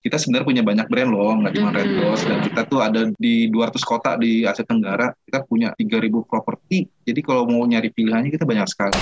[0.00, 3.52] kita sebenarnya punya banyak brand loh, nggak cuma Red Doors dan kita tuh ada di
[3.52, 6.88] 200 kota di Asia Tenggara, kita punya 3000 properti.
[7.04, 8.96] Jadi kalau mau nyari pilihannya kita banyak sekali.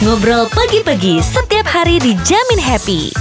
[0.00, 3.12] Ngobrol pagi-pagi setiap hari dijamin happy.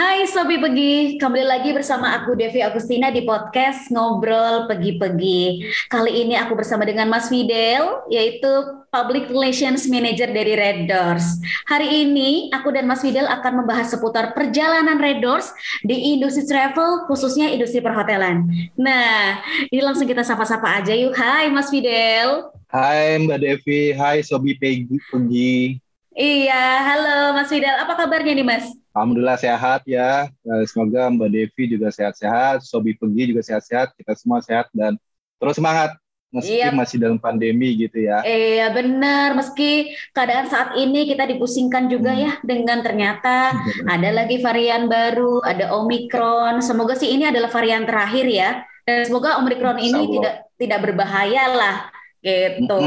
[0.00, 5.68] Hai Sobi Pegi, kembali lagi bersama aku Devi Agustina di podcast Ngobrol Pegi-Pegi.
[5.92, 8.48] Kali ini aku bersama dengan Mas Fidel, yaitu
[8.88, 11.44] Public Relations Manager dari Red Doors.
[11.68, 15.52] Hari ini aku dan Mas Fidel akan membahas seputar perjalanan Red Doors
[15.84, 18.48] di industri travel, khususnya industri perhotelan.
[18.80, 21.12] Nah, ini langsung kita sapa-sapa aja yuk.
[21.12, 22.48] Hai Mas Fidel.
[22.72, 24.96] Hai Mbak Devi, hai Sobi Pegi.
[25.12, 25.76] Pegi.
[26.16, 27.76] Iya, halo Mas Fidel.
[27.84, 28.79] Apa kabarnya nih Mas?
[28.90, 30.26] Alhamdulillah sehat ya.
[30.26, 34.98] Eh, semoga Mbak Devi juga sehat-sehat, Sobi Pegi juga sehat-sehat, kita semua sehat dan
[35.38, 35.94] terus semangat
[36.30, 36.70] meski iya.
[36.70, 38.22] masih dalam pandemi gitu ya.
[38.22, 42.22] Iya benar, meski keadaan saat ini kita dipusingkan juga hmm.
[42.22, 43.54] ya dengan ternyata
[43.94, 46.62] ada lagi varian baru, ada Omikron.
[46.62, 48.50] Semoga sih ini adalah varian terakhir ya.
[48.86, 51.76] Dan semoga Omikron ini tidak tidak berbahaya lah
[52.22, 52.78] gitu.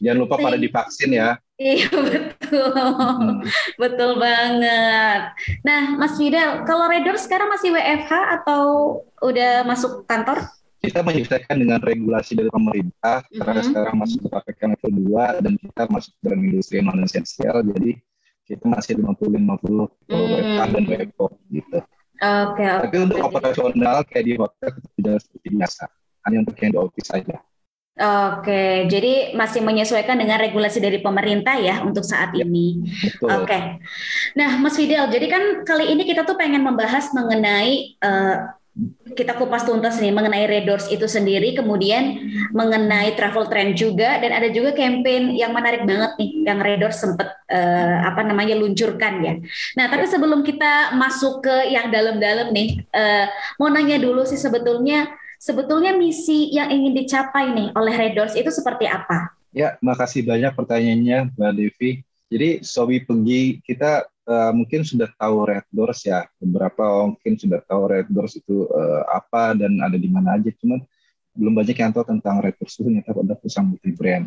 [0.00, 1.38] Jangan lupa pada divaksin ya.
[1.58, 3.44] Iya betul, hmm.
[3.82, 5.20] betul banget.
[5.62, 8.62] Nah, Mas Fidel, kalau Redor sekarang masih WFH atau
[9.22, 10.48] udah masuk kantor?
[10.78, 13.42] Kita menyesuaikan dengan regulasi dari pemerintah mm-hmm.
[13.42, 17.98] karena sekarang masuk ke PPKM level 2 dan kita masuk dalam industri non esensial, jadi
[18.46, 19.88] kita masih 50-50 mm-hmm.
[20.06, 21.78] WFH dan WFO gitu.
[22.18, 22.62] Oke.
[22.62, 25.84] Okay, Tapi untuk operasional kayak di hotel tidak seperti biasa,
[26.26, 27.36] hanya untuk yang di office saja.
[27.98, 32.86] Oke, jadi masih menyesuaikan dengan regulasi dari pemerintah ya untuk saat ya, ini.
[32.86, 33.26] Betul.
[33.42, 33.82] Oke.
[34.38, 38.54] Nah, Mas Fidel, jadi kan kali ini kita tuh pengen membahas mengenai uh,
[39.18, 42.22] kita kupas tuntas nih mengenai Redors itu sendiri, kemudian
[42.54, 47.34] mengenai travel trend juga, dan ada juga campaign yang menarik banget nih yang Redors sempat
[47.50, 49.34] uh, apa namanya luncurkan ya.
[49.74, 53.26] Nah, tapi sebelum kita masuk ke yang dalam-dalam nih, uh,
[53.58, 58.50] mau nanya dulu sih sebetulnya sebetulnya misi yang ingin dicapai nih oleh Red Doors itu
[58.50, 59.32] seperti apa?
[59.54, 61.90] Ya, makasih banyak pertanyaannya Mbak Devi.
[62.28, 66.28] Jadi Sobi Penggi kita uh, mungkin sudah tahu Red Doors ya.
[66.36, 70.52] Beberapa mungkin sudah tahu Red Doors itu uh, apa dan ada di mana aja.
[70.60, 70.84] Cuman
[71.32, 74.26] belum banyak yang tahu tentang Red Doors itu ternyata ada perusahaan multi brand.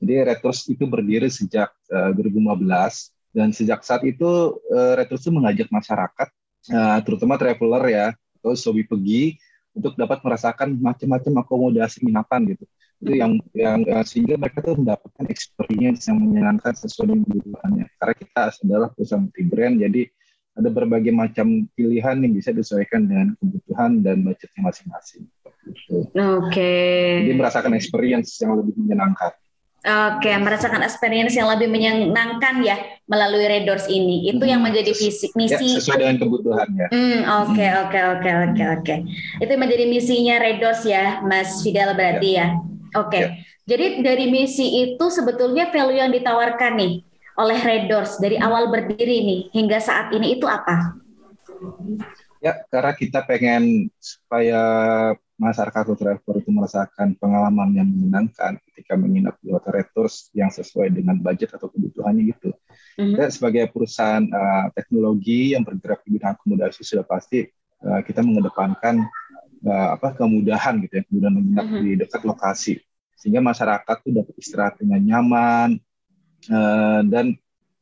[0.00, 5.12] Jadi Red Doors itu berdiri sejak uh, eh, 2015 dan sejak saat itu uh, Red
[5.12, 6.28] Doors itu mengajak masyarakat,
[6.72, 8.06] uh, terutama traveler ya,
[8.40, 9.36] atau Sobi Pergi
[9.80, 12.64] untuk dapat merasakan macam-macam akomodasi penginapan gitu
[13.00, 18.14] itu yang yang uh, sehingga mereka tuh mendapatkan experience yang menyenangkan sesuai dengan kebutuhannya karena
[18.20, 20.02] kita adalah perusahaan multi brand jadi
[20.60, 25.24] ada berbagai macam pilihan yang bisa disesuaikan dengan kebutuhan dan budgetnya masing-masing.
[25.40, 26.12] Oke.
[26.50, 27.24] Okay.
[27.24, 29.32] Jadi merasakan experience yang lebih menyenangkan.
[29.80, 32.76] Oke, merasakan experience yang lebih menyenangkan ya
[33.08, 34.28] melalui Red Doors ini.
[34.28, 34.52] Itu hmm.
[34.52, 35.56] yang menjadi visi misi.
[35.56, 36.86] Ya, sesuai dengan kebutuhannya.
[36.92, 37.80] Hmm, oke, hmm.
[37.88, 38.94] oke, oke, oke, oke.
[39.40, 42.60] Itu menjadi misinya Red Doors ya, Mas Fidel berarti ya.
[42.60, 43.00] ya.
[43.00, 43.20] Oke.
[43.24, 43.28] Ya.
[43.64, 46.92] Jadi dari misi itu sebetulnya value yang ditawarkan nih
[47.40, 51.00] oleh Red Doors dari awal berdiri nih hingga saat ini itu apa?
[52.44, 54.60] Ya, karena kita pengen supaya
[55.40, 61.16] masyarakat traveler itu merasakan pengalaman yang menyenangkan ketika menginap di hotel retors yang sesuai dengan
[61.16, 62.52] budget atau kebutuhannya gitu.
[63.00, 63.16] Mm-hmm.
[63.16, 67.48] Kita sebagai perusahaan uh, teknologi yang bergerak di bidang akomodasi sudah pasti
[67.88, 69.00] uh, kita mengedepankan
[69.64, 71.84] uh, apa kemudahan gitu ya, kemudahan menginap mm-hmm.
[71.88, 72.74] di dekat lokasi
[73.16, 75.80] sehingga masyarakat tuh dapat istirahat dengan nyaman
[76.52, 77.36] uh, dan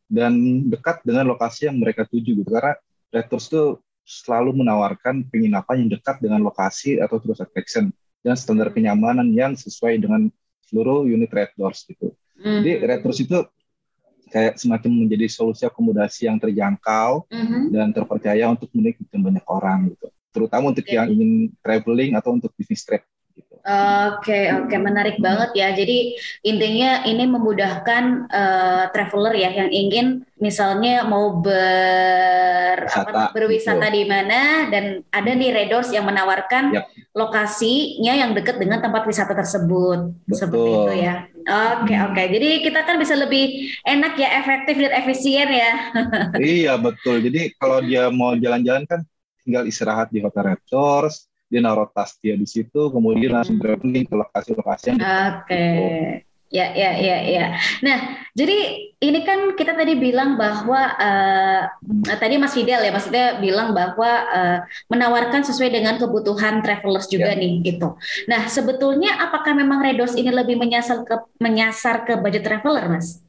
[0.06, 0.32] dan
[0.70, 2.78] dekat dengan lokasi yang mereka tuju gitu karena
[3.10, 7.92] retors itu selalu menawarkan penginapan yang dekat dengan lokasi atau terus attraction
[8.24, 10.32] dan standar kenyamanan yang sesuai dengan
[10.64, 12.16] seluruh unit Red Doors gitu.
[12.40, 12.64] Mm.
[12.64, 13.38] Jadi Red Doors itu
[14.32, 17.62] kayak semacam menjadi solusi akomodasi yang terjangkau mm-hmm.
[17.72, 20.08] dan terpercaya untuk menikmati banyak orang gitu.
[20.32, 20.96] Terutama untuk okay.
[20.96, 23.04] yang ingin traveling atau untuk bisnis trip.
[23.68, 24.80] Oke, okay, oke, okay.
[24.80, 25.68] menarik banget ya.
[25.76, 30.06] Jadi intinya ini memudahkan uh, traveler ya yang ingin
[30.40, 36.88] misalnya mau ber apa, berwisata di mana dan ada nih Redors yang menawarkan yep.
[37.12, 40.16] lokasinya yang dekat dengan tempat wisata tersebut.
[40.24, 40.40] Betul.
[40.40, 41.14] Seperti itu ya.
[41.28, 42.12] Oke, okay, oke.
[42.16, 42.26] Okay.
[42.32, 45.72] Jadi kita kan bisa lebih enak ya, efektif dan efisien ya.
[46.40, 47.20] iya, betul.
[47.20, 49.04] Jadi kalau dia mau jalan-jalan kan
[49.44, 53.64] tinggal istirahat di hotel Redors dia naruh tas dia di situ kemudian langsung hmm.
[53.64, 55.48] traveling ke lokasi-lokasi yang Oke.
[55.48, 56.28] Okay.
[56.48, 57.46] Ya, ya, ya, ya.
[57.84, 61.68] Nah, jadi ini kan kita tadi bilang bahwa uh,
[62.16, 64.58] tadi Mas Fidel ya, maksudnya bilang bahwa uh,
[64.88, 67.40] menawarkan sesuai dengan kebutuhan travelers juga ya.
[67.40, 68.00] nih, gitu.
[68.32, 73.20] Nah, sebetulnya apakah memang Redos ini lebih menyasar ke menyasar ke budget traveler, Mas?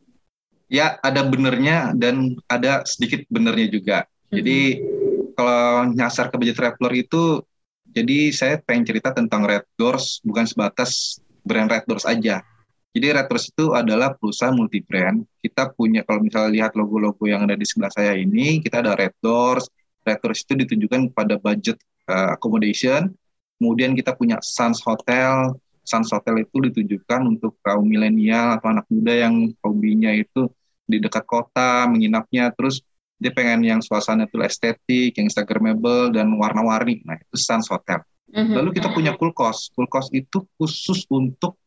[0.71, 3.97] Ya, ada benernya dan ada sedikit benernya juga.
[4.31, 5.35] Jadi mm-hmm.
[5.35, 7.43] kalau nyasar ke budget traveler itu,
[7.89, 12.45] jadi saya pengen cerita tentang Red Doors bukan sebatas brand Red Doors aja.
[12.93, 15.21] Jadi Red Doors itu adalah perusahaan multi brand.
[15.41, 19.17] Kita punya kalau misalnya lihat logo-logo yang ada di sebelah saya ini, kita ada Red
[19.21, 19.69] Doors.
[20.05, 21.77] Red Doors itu ditunjukkan pada budget
[22.09, 23.13] uh, accommodation.
[23.57, 25.53] Kemudian kita punya Suns Hotel.
[25.85, 30.49] Suns Hotel itu ditujukan untuk kaum milenial atau anak muda yang hobinya itu
[30.89, 32.81] di dekat kota menginapnya terus
[33.19, 37.03] dia pengen yang suasana itu estetik, yang instagramable dan warna-warni.
[37.03, 37.99] Nah, itu Sans Hotel.
[38.31, 38.55] Mm-hmm.
[38.55, 39.75] Lalu kita punya Cool Cost.
[39.75, 41.59] Cool Cost itu khusus untuk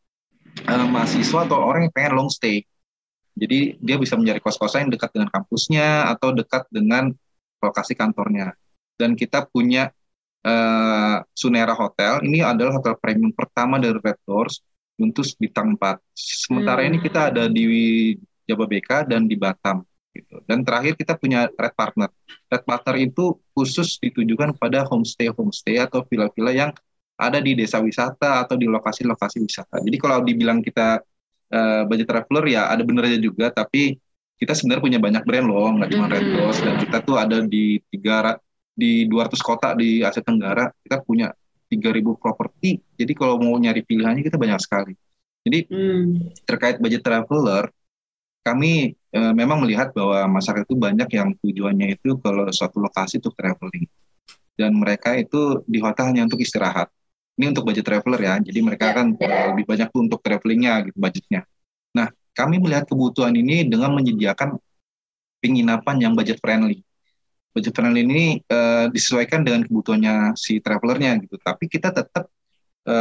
[0.65, 2.65] uh, mahasiswa atau orang yang pengen long stay.
[3.37, 7.13] Jadi dia bisa mencari kos-kosan yang dekat dengan kampusnya atau dekat dengan
[7.61, 8.53] lokasi kantornya.
[8.97, 9.89] Dan kita punya
[10.45, 12.21] uh, Sunera Hotel.
[12.25, 14.61] Ini adalah hotel premium pertama dari Red Doors
[15.01, 15.97] untuk bintang 4.
[16.13, 16.89] Sementara hmm.
[16.93, 17.65] ini kita ada di
[18.45, 19.81] Jababeka dan di Batam.
[20.13, 20.45] Gitu.
[20.45, 22.09] Dan terakhir kita punya Red Partner.
[22.47, 26.71] Red Partner itu khusus ditujukan pada homestay-homestay atau villa-villa yang
[27.17, 29.81] ada di desa wisata atau di lokasi-lokasi wisata.
[29.81, 31.01] Jadi kalau dibilang kita
[31.49, 33.97] uh, budget traveler ya ada benernya juga, tapi
[34.37, 36.39] kita sebenarnya punya banyak brand loh, nggak cuma Red mm-hmm.
[36.41, 38.37] Rose dan kita tuh ada di tiga
[38.73, 41.29] di 200 kota di Asia Tenggara, kita punya
[41.69, 42.81] 3000 properti.
[42.97, 44.93] Jadi kalau mau nyari pilihannya kita banyak sekali.
[45.45, 46.43] Jadi mm.
[46.49, 47.69] terkait budget traveler,
[48.43, 53.33] kami e, memang melihat bahwa masyarakat itu banyak yang tujuannya itu kalau suatu lokasi untuk
[53.39, 53.87] traveling
[54.59, 56.91] dan mereka itu di hotel hanya untuk istirahat.
[57.33, 59.49] Ini untuk budget traveler ya, jadi mereka ya, kan ya.
[59.49, 61.41] lebih banyak untuk travelingnya gitu budgetnya.
[61.97, 64.53] Nah, kami melihat kebutuhan ini dengan menyediakan
[65.41, 66.85] penginapan yang budget friendly.
[67.57, 68.59] Budget friendly ini e,
[68.93, 72.29] disesuaikan dengan kebutuhannya si travelernya gitu, tapi kita tetap
[72.85, 72.95] e,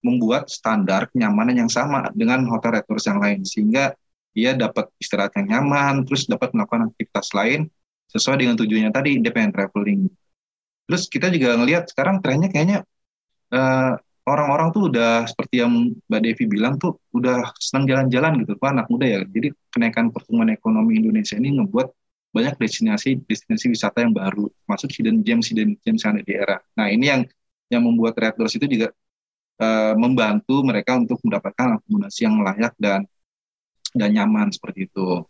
[0.00, 3.92] membuat standar kenyamanan yang sama dengan hotel resorts yang lain sehingga
[4.36, 7.66] dia dapat istirahat yang nyaman, terus dapat melakukan aktivitas lain
[8.10, 10.10] sesuai dengan tujuannya tadi, independent traveling.
[10.86, 12.78] Terus kita juga ngelihat sekarang trennya kayaknya
[13.54, 13.94] eh,
[14.26, 18.86] orang-orang tuh udah seperti yang Mbak Devi bilang tuh udah senang jalan-jalan gitu, Pak anak
[18.90, 19.20] muda ya.
[19.26, 21.88] Jadi kenaikan pertumbuhan ekonomi Indonesia ini ngebuat
[22.30, 26.56] banyak destinasi destinasi wisata yang baru, masuk hidden gems hidden gems yang ada di era.
[26.78, 27.22] Nah ini yang
[27.70, 28.94] yang membuat Red Doors itu juga
[29.62, 33.06] uh, membantu mereka untuk mendapatkan akomodasi yang layak dan
[33.94, 35.24] dan nyaman seperti itu.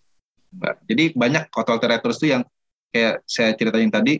[0.50, 0.74] Mbak.
[0.86, 2.42] Jadi banyak hotel terus itu yang
[2.90, 4.18] kayak saya ceritain tadi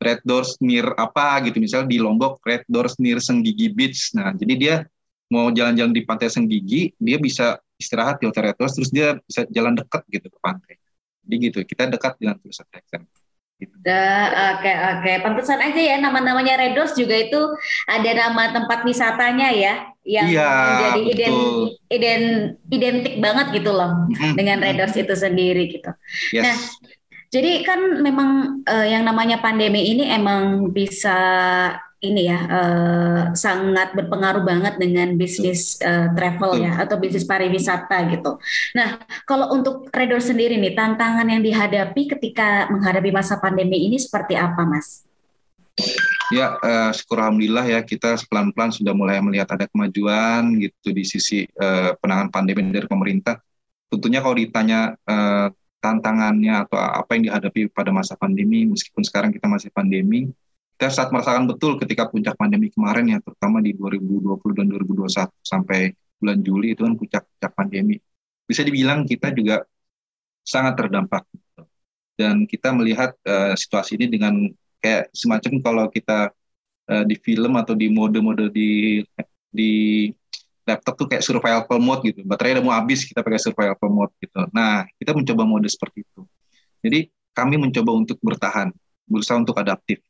[0.00, 4.12] Red Doors near apa gitu misalnya di Lombok Red Doors near Senggigi Beach.
[4.16, 4.74] Nah, jadi dia
[5.30, 9.76] mau jalan-jalan di pantai Senggigi, dia bisa istirahat di hotel Red terus dia bisa jalan
[9.76, 10.74] dekat gitu ke pantai.
[11.24, 12.66] Jadi gitu, kita dekat dengan Pusat.
[12.80, 13.19] Gitu.
[13.60, 17.40] Oke oke, pantesan aja ya nama-namanya Redos juga itu
[17.84, 19.74] ada nama tempat wisatanya ya
[20.04, 21.40] yang iya, menjadi ident,
[21.92, 22.26] ident,
[22.72, 24.32] identik banget gitu loh mm-hmm.
[24.36, 25.92] dengan Redos itu sendiri gitu.
[26.32, 26.44] Yes.
[26.44, 26.56] Nah,
[27.30, 31.20] jadi kan memang uh, yang namanya pandemi ini emang bisa
[32.00, 38.40] ini ya uh, sangat berpengaruh banget dengan bisnis uh, travel ya atau bisnis pariwisata gitu.
[38.72, 44.32] Nah, kalau untuk Redor sendiri nih tantangan yang dihadapi ketika menghadapi masa pandemi ini seperti
[44.32, 45.04] apa, Mas?
[46.32, 51.44] Ya, uh, syukur alhamdulillah ya kita pelan-pelan sudah mulai melihat ada kemajuan gitu di sisi
[51.60, 53.36] uh, penanganan pandemi dari pemerintah.
[53.92, 55.52] Tentunya kalau ditanya uh,
[55.84, 60.30] tantangannya atau apa yang dihadapi pada masa pandemi, meskipun sekarang kita masih pandemi,
[60.80, 65.92] kita saat merasakan betul ketika puncak pandemi kemarin ya terutama di 2020 dan 2021 sampai
[66.16, 68.00] bulan Juli itu kan puncak-puncak pandemi.
[68.48, 69.60] Bisa dibilang kita juga
[70.40, 71.28] sangat terdampak.
[72.16, 74.48] Dan kita melihat uh, situasi ini dengan
[74.80, 76.32] kayak semacam kalau kita
[76.88, 79.04] uh, di film atau di mode-mode di
[79.52, 80.08] di
[80.64, 82.24] laptop tuh kayak survival mode gitu.
[82.24, 84.48] Baterai udah mau habis kita pakai survival mode gitu.
[84.56, 86.24] Nah kita mencoba mode seperti itu.
[86.80, 88.72] Jadi kami mencoba untuk bertahan
[89.04, 90.00] berusaha untuk adaptif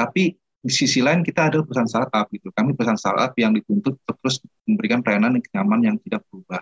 [0.00, 2.48] tapi di sisi lain kita ada perusahaan startup gitu.
[2.52, 6.60] Kami perusahaan startup yang dituntut terus memberikan pelayanan yang nyaman yang tidak berubah.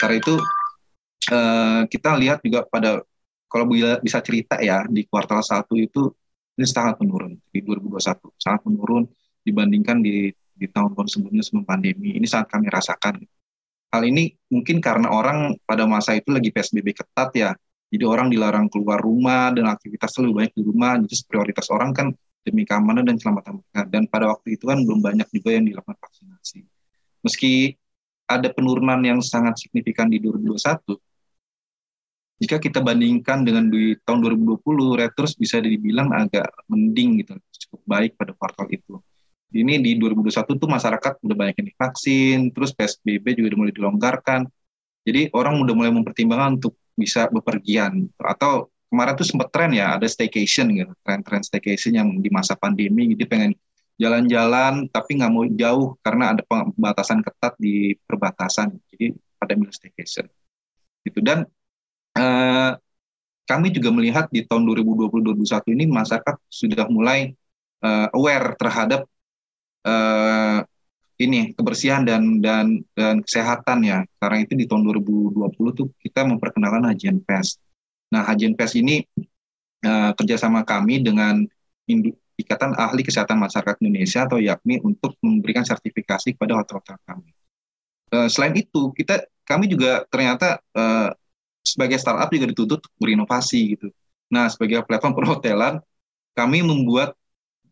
[0.00, 0.34] Karena itu
[1.32, 3.00] uh, kita lihat juga pada
[3.48, 3.68] kalau
[4.00, 6.12] bisa cerita ya di kuartal satu itu
[6.56, 7.36] ini sangat menurun.
[7.52, 9.04] Di 2021 sangat menurun
[9.44, 12.16] dibandingkan di di tahun-tahun sebelumnya sebelum pandemi.
[12.16, 13.16] Ini sangat kami rasakan.
[13.92, 17.50] Hal ini mungkin karena orang pada masa itu lagi psbb ketat ya.
[17.92, 20.92] Jadi orang dilarang keluar rumah dan aktivitas lebih banyak di rumah.
[21.00, 22.08] Jadi prioritas orang kan
[22.42, 23.80] demi keamanan dan keselamatan mereka.
[23.88, 26.66] Dan pada waktu itu kan belum banyak juga yang dilakukan vaksinasi.
[27.22, 27.74] Meski
[28.26, 30.98] ada penurunan yang sangat signifikan di 2021,
[32.42, 38.18] jika kita bandingkan dengan di tahun 2020, Reuters bisa dibilang agak mending gitu, cukup baik
[38.18, 38.98] pada kuartal itu.
[39.54, 44.40] Ini di 2021 tuh masyarakat udah banyak yang divaksin, terus PSBB juga udah mulai dilonggarkan.
[45.06, 50.04] Jadi orang udah mulai mempertimbangkan untuk bisa bepergian atau kemarin tuh sempat tren ya ada
[50.04, 53.56] staycation gitu tren-tren staycation yang di masa pandemi gitu pengen
[53.96, 60.28] jalan-jalan tapi nggak mau jauh karena ada pembatasan ketat di perbatasan jadi pada milih staycation
[61.08, 61.48] gitu dan
[62.20, 62.76] uh,
[63.48, 67.32] kami juga melihat di tahun 2020-2021 ini masyarakat sudah mulai
[67.82, 69.08] uh, aware terhadap
[69.82, 70.62] uh,
[71.22, 74.02] ini kebersihan dan dan dan kesehatan ya.
[74.18, 77.58] Karena itu di tahun 2020 tuh kita memperkenalkan Hajian Pes.
[78.12, 79.00] Nah, Hajian Pes ini
[79.88, 81.40] uh, kerjasama kami dengan
[82.36, 87.32] Ikatan Ahli Kesehatan Masyarakat Indonesia atau YAKMI untuk memberikan sertifikasi kepada hotel-hotel kami.
[88.12, 91.08] Uh, selain itu, kita kami juga ternyata uh,
[91.64, 93.88] sebagai startup juga dituntut berinovasi gitu.
[94.28, 95.74] Nah, sebagai platform perhotelan,
[96.36, 97.16] kami membuat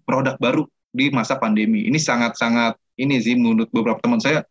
[0.09, 1.85] produk baru di masa pandemi.
[1.85, 4.44] Ini sangat-sangat ini sih menurut beberapa teman saya,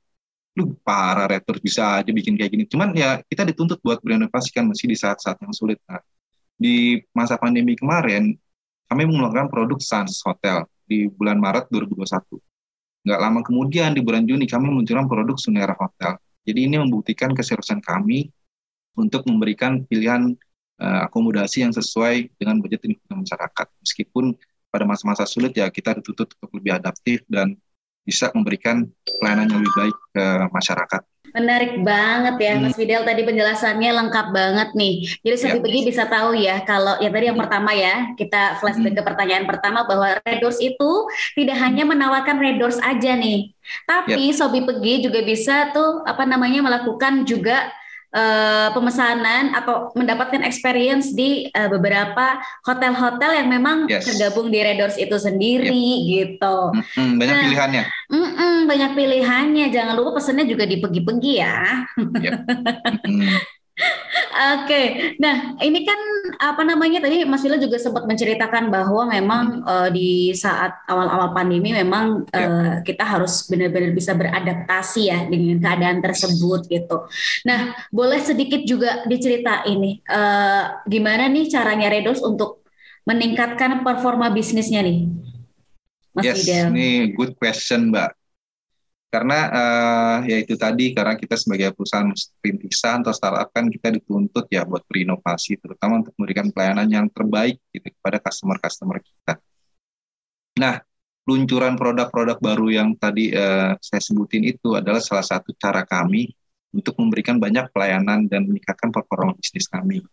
[0.57, 2.65] lu para rektor bisa aja bikin kayak gini.
[2.65, 5.77] Cuman ya kita dituntut buat berinovasi kan masih di saat-saat yang sulit.
[5.85, 6.01] Nah,
[6.59, 8.35] di masa pandemi kemarin,
[8.89, 12.41] kami mengeluarkan produk Sans Hotel di bulan Maret 2021.
[13.05, 16.19] Nggak lama kemudian di bulan Juni kami meluncurkan produk Sunera Hotel.
[16.43, 18.27] Jadi ini membuktikan keseriusan kami
[18.97, 20.33] untuk memberikan pilihan
[20.81, 23.67] uh, akomodasi yang sesuai dengan budget lingkungan masyarakat.
[23.85, 24.35] Meskipun
[24.73, 27.55] pada masa-masa sulit ya kita dituntut untuk lebih adaptif dan
[28.09, 28.89] bisa memberikan
[29.21, 31.01] pelayanan yang lebih baik ke masyarakat.
[31.29, 32.61] Menarik banget ya hmm.
[32.65, 35.05] Mas Fidel tadi penjelasannya lengkap banget nih.
[35.21, 35.61] Jadi saya ya.
[35.61, 37.45] pergi bisa tahu ya kalau ya tadi yang hmm.
[37.45, 38.99] pertama ya kita flashback hmm.
[38.99, 40.91] ke pertanyaan pertama bahwa Red Doors itu
[41.37, 43.53] tidak hanya menawarkan Red Doors aja nih.
[43.85, 44.37] Tapi yep.
[44.41, 47.69] Sobi Pergi juga bisa tuh apa namanya melakukan juga
[48.13, 54.05] uh, pemesanan atau mendapatkan experience di uh, beberapa hotel-hotel yang memang yes.
[54.05, 56.07] tergabung di Redors itu sendiri yep.
[56.09, 56.57] gitu.
[56.73, 57.83] Mm-hmm, banyak nah, pilihannya.
[58.09, 59.65] Mm-mm, banyak pilihannya.
[59.69, 61.57] Jangan lupa pesannya juga di pergi-pergi ya.
[61.97, 62.37] Yep.
[63.09, 63.58] mm-hmm.
[63.79, 64.85] Oke, okay.
[65.19, 65.99] nah ini kan
[66.39, 71.71] apa namanya tadi Mas Vila juga sempat menceritakan bahwa memang uh, di saat awal-awal pandemi
[71.71, 77.07] memang uh, kita harus benar-benar bisa beradaptasi ya dengan keadaan tersebut gitu.
[77.47, 82.63] Nah, boleh sedikit juga diceritain ini uh, gimana nih caranya Redos untuk
[83.07, 85.07] meningkatkan performa bisnisnya nih,
[86.13, 86.71] Mas yes, Fidel?
[86.75, 88.18] Ini good question, Mbak
[89.09, 92.13] karena uh, ya itu tadi karena kita sebagai perusahaan
[92.45, 97.57] rintisan atau startup kan kita dituntut ya buat berinovasi terutama untuk memberikan pelayanan yang terbaik
[97.73, 99.33] gitu kepada customer-customer kita.
[100.61, 100.77] Nah,
[101.25, 106.29] peluncuran produk-produk baru yang tadi uh, saya sebutin itu adalah salah satu cara kami
[106.69, 110.05] untuk memberikan banyak pelayanan dan meningkatkan performa bisnis kami.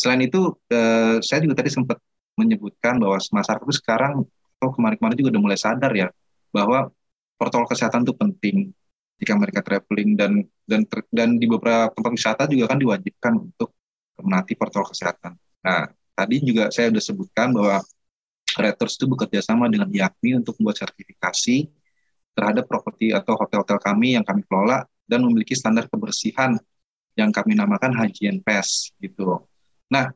[0.00, 2.00] Selain itu, uh, saya juga tadi sempat
[2.40, 4.24] menyebutkan bahwa masyarakat itu sekarang
[4.56, 6.08] atau kemarin-kemarin juga udah mulai sadar ya
[6.48, 6.88] bahwa
[7.36, 8.56] protokol kesehatan itu penting
[9.18, 10.32] jika mereka traveling dan
[10.66, 10.82] dan
[11.14, 13.74] dan di beberapa tempat wisata juga kan diwajibkan untuk
[14.18, 15.38] menaati protokol kesehatan.
[15.64, 17.82] Nah, tadi juga saya sudah sebutkan bahwa
[18.54, 21.66] Reuters itu bekerja sama dengan IAKMI untuk membuat sertifikasi
[22.34, 26.54] terhadap properti atau hotel-hotel kami yang kami kelola dan memiliki standar kebersihan
[27.14, 29.42] yang kami namakan Hajian PES gitu.
[29.90, 30.10] Nah,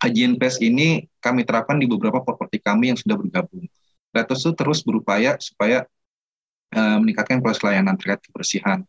[0.00, 3.64] Hajian PES ini kami terapkan di beberapa properti kami yang sudah bergabung.
[4.12, 5.88] Reuters itu terus berupaya supaya
[6.74, 8.82] uh, meningkatkan proses layanan terkait kebersihan.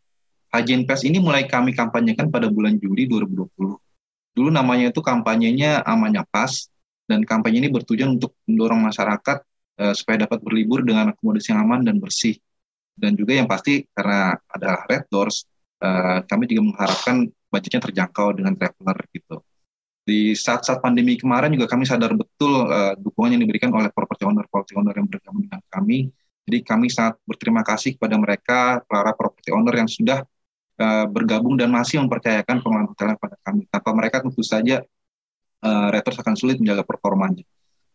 [0.49, 3.45] Haji Pes ini mulai kami kampanyekan pada bulan Juli 2020.
[4.35, 6.67] Dulu namanya itu kampanyenya Amannya Pas,
[7.05, 9.37] dan kampanye ini bertujuan untuk mendorong masyarakat
[9.79, 12.35] uh, supaya dapat berlibur dengan akomodasi yang aman dan bersih.
[12.95, 15.43] Dan juga yang pasti karena ada Red Doors,
[15.83, 19.43] uh, kami juga mengharapkan budgetnya terjangkau dengan traveler gitu.
[20.05, 24.45] Di saat-saat pandemi kemarin juga kami sadar betul uh, dukungan yang diberikan oleh property owner
[24.47, 26.13] property owner yang bergabung dengan kami
[26.45, 30.21] jadi kami sangat berterima kasih kepada mereka, para property owner yang sudah
[30.77, 33.65] uh, bergabung dan masih mempercayakan pengelolaan hotelnya pada kami.
[33.65, 34.85] Tanpa mereka tentu saja
[35.65, 37.41] uh, Reuters akan sulit menjaga performanya.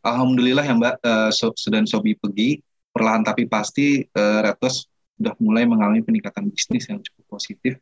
[0.02, 2.58] Alhamdulillah ya Mbak, uh, so, Sobi pergi,
[2.90, 7.78] perlahan tapi pasti uh, Reuters sudah mulai mengalami peningkatan bisnis yang cukup positif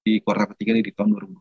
[0.00, 1.36] di kuartal ketiga di tahun 2020.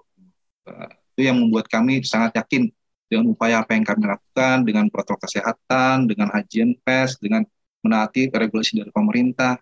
[0.68, 2.68] Uh, itu yang membuat kami sangat yakin
[3.08, 7.48] dengan upaya apa yang kami lakukan, dengan protokol kesehatan, dengan hajian pes, dengan
[7.82, 9.58] menaati regulasi dari pemerintah.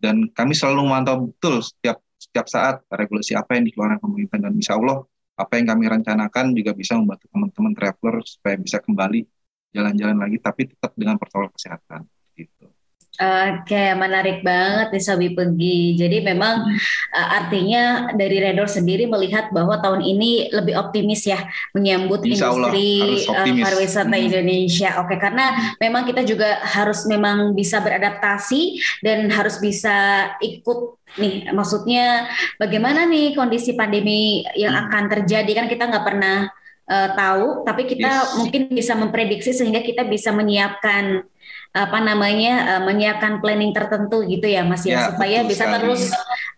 [0.00, 4.38] Dan kami selalu memantau betul setiap setiap saat regulasi apa yang dikeluarkan pemerintah.
[4.40, 5.04] Dan insya Allah
[5.40, 9.24] apa yang kami rencanakan juga bisa membantu teman-teman traveler supaya bisa kembali
[9.72, 12.04] jalan-jalan lagi tapi tetap dengan protokol kesehatan.
[12.36, 12.79] Gitu.
[13.20, 15.92] Oke, menarik banget nih Sobi Pegi.
[15.92, 16.64] Jadi memang
[17.12, 21.36] uh, artinya dari Redor sendiri melihat bahwa tahun ini lebih optimis ya
[21.76, 24.24] menyambut Insya industri uh, pariwisata hmm.
[24.24, 25.04] Indonesia.
[25.04, 31.52] Oke, karena memang kita juga harus memang bisa beradaptasi dan harus bisa ikut nih.
[31.52, 32.24] Maksudnya
[32.56, 34.82] bagaimana nih kondisi pandemi yang hmm.
[34.88, 36.48] akan terjadi kan kita nggak pernah
[36.88, 38.32] uh, tahu, tapi kita yes.
[38.40, 41.28] mungkin bisa memprediksi sehingga kita bisa menyiapkan
[41.70, 45.74] apa namanya uh, menyiapkan planning tertentu gitu ya Mas ya, ya supaya bisa sekali.
[45.78, 46.02] terus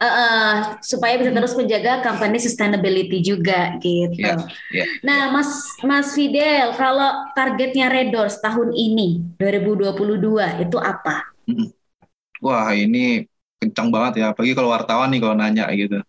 [0.00, 4.24] uh, uh, supaya bisa terus menjaga company sustainability juga gitu.
[4.24, 4.40] Ya,
[4.72, 11.28] ya, nah, Mas Mas Fidel, kalau targetnya Redors tahun ini 2022 itu apa?
[12.40, 13.28] Wah, ini
[13.60, 16.00] kencang banget ya, apalagi kalau wartawan nih kalau nanya gitu.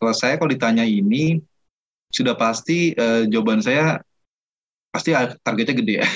[0.00, 1.42] Kalau saya kalau ditanya ini
[2.08, 4.00] sudah pasti uh, jawaban saya
[4.88, 5.12] pasti
[5.44, 6.06] targetnya gede ya.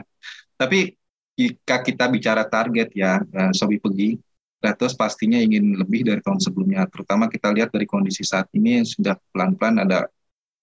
[0.60, 0.96] Tapi
[1.34, 4.18] jika kita bicara target ya, uh, Sobi Pegi,
[4.64, 6.88] Ratus pastinya ingin lebih dari tahun sebelumnya.
[6.88, 10.08] Terutama kita lihat dari kondisi saat ini sudah pelan-pelan ada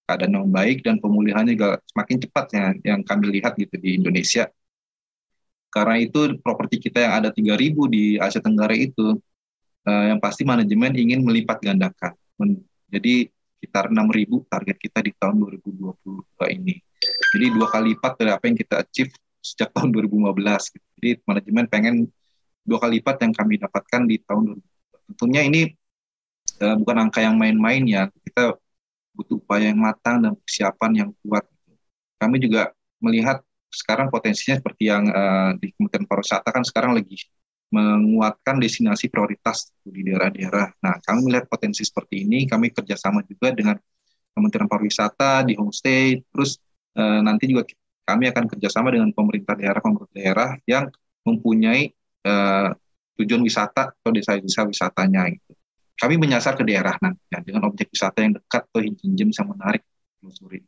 [0.09, 4.49] keadaan yang baik dan pemulihannya juga semakin cepat ya yang kami lihat gitu di Indonesia.
[5.69, 9.21] Karena itu properti kita yang ada 3.000 di Asia Tenggara itu
[9.85, 12.17] uh, yang pasti manajemen ingin melipat gandakan.
[12.89, 13.29] Jadi
[13.61, 16.75] sekitar 6.000 target kita di tahun 2022 ini.
[17.37, 20.73] Jadi dua kali lipat dari apa yang kita achieve sejak tahun 2015.
[20.77, 20.87] Gitu.
[21.01, 21.95] Jadi manajemen pengen
[22.61, 25.09] dua kali lipat yang kami dapatkan di tahun 2022.
[25.11, 25.61] Tentunya ini
[26.63, 28.07] uh, bukan angka yang main-main ya.
[28.07, 28.55] Kita
[29.11, 31.43] butuh upaya yang matang dan persiapan yang kuat.
[32.21, 32.71] Kami juga
[33.01, 37.17] melihat sekarang potensinya seperti yang uh, di Kementerian Pariwisata kan sekarang lagi
[37.71, 40.75] menguatkan destinasi prioritas di daerah-daerah.
[40.83, 43.79] Nah, kami melihat potensi seperti ini, kami kerjasama juga dengan
[44.35, 46.59] Kementerian Pariwisata di homestay, terus
[46.99, 47.63] uh, nanti juga
[48.05, 50.89] kami akan kerjasama dengan pemerintah daerah pemerintah daerah yang
[51.21, 51.93] mempunyai
[52.25, 52.73] uh,
[53.21, 55.53] tujuan wisata atau desa-desa wisatanya gitu.
[56.01, 59.85] Kami menyasar ke daerah nanti ya, dengan objek wisata yang dekat atau hijau bisa menarik
[60.17, 60.65] telusuri.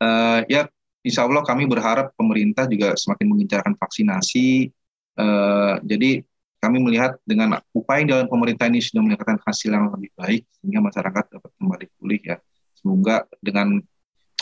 [0.00, 0.64] Uh, ya,
[1.04, 4.72] insya Allah kami berharap pemerintah juga semakin mengencarkan vaksinasi.
[5.18, 6.24] Uh, jadi
[6.58, 10.80] kami melihat dengan upaya yang dalam pemerintah ini sudah mendapatkan hasil yang lebih baik sehingga
[10.82, 12.36] masyarakat dapat kembali pulih ya.
[12.74, 13.82] Semoga dengan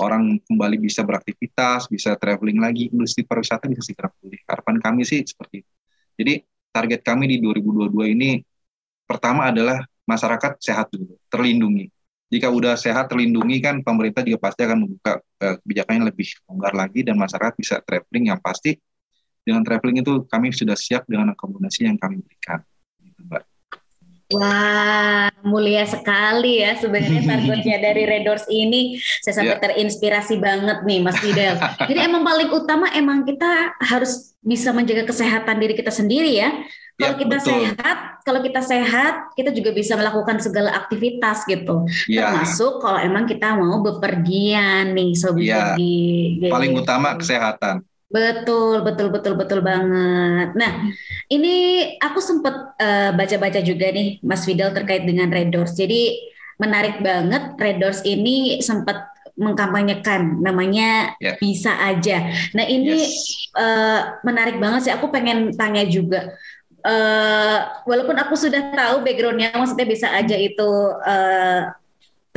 [0.00, 4.40] orang kembali bisa beraktivitas, bisa traveling lagi, industri pariwisata bisa segera pulih.
[4.44, 5.72] Harapan kami sih seperti itu.
[6.16, 6.34] Jadi
[6.72, 8.40] target kami di 2022 ini
[9.08, 11.88] pertama adalah masyarakat sehat dulu, terlindungi.
[12.26, 16.74] Jika udah sehat terlindungi kan pemerintah juga pasti akan membuka uh, kebijakan yang lebih longgar
[16.74, 18.74] lagi dan masyarakat bisa traveling yang pasti
[19.46, 22.66] dengan traveling itu kami sudah siap dengan akomodasi yang kami berikan.
[22.98, 23.55] Gitu, Mbak.
[24.34, 28.98] Wah, mulia sekali ya sebenarnya targetnya dari Redors ini.
[29.22, 29.62] Saya sampai yeah.
[29.62, 31.54] terinspirasi banget nih Mas Fidel.
[31.86, 36.50] Jadi emang paling utama emang kita harus bisa menjaga kesehatan diri kita sendiri ya.
[36.96, 37.48] Kalau ya, kita betul.
[37.52, 41.84] sehat, kalau kita sehat, kita juga bisa melakukan segala aktivitas gitu.
[42.08, 42.32] Ya.
[42.32, 45.76] Termasuk kalau emang kita mau bepergian nih, sobi ya.
[45.76, 46.48] Gitu.
[46.48, 47.84] Paling utama kesehatan.
[48.16, 50.56] Betul, betul, betul, betul banget.
[50.56, 50.72] Nah,
[51.28, 51.54] ini
[52.00, 55.76] aku sempat uh, baca-baca juga nih, Mas Fidel terkait dengan Red Doors.
[55.76, 56.16] Jadi
[56.56, 61.36] menarik banget Red Doors ini sempat mengkampanyekan namanya yeah.
[61.36, 62.32] bisa aja.
[62.56, 63.52] Nah ini yes.
[63.52, 64.92] uh, menarik banget sih.
[64.96, 66.32] Aku pengen tanya juga.
[66.80, 70.70] Uh, walaupun aku sudah tahu backgroundnya, maksudnya bisa aja itu
[71.04, 71.68] uh,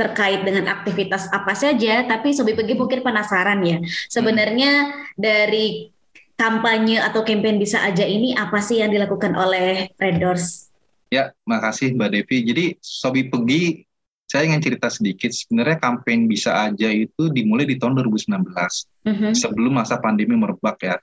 [0.00, 3.84] terkait dengan aktivitas apa saja, tapi Sobi Pegi mungkin penasaran ya.
[4.08, 5.92] Sebenarnya dari
[6.40, 10.72] kampanye atau campaign bisa aja ini apa sih yang dilakukan oleh Red Doors?
[11.12, 12.36] Ya, makasih Mbak Devi.
[12.48, 13.84] Jadi Sobi Pegi,
[14.24, 15.28] saya ingin cerita sedikit.
[15.36, 19.32] Sebenarnya kampanye bisa aja itu dimulai di tahun 2019, mm-hmm.
[19.36, 20.96] sebelum masa pandemi merebak ya.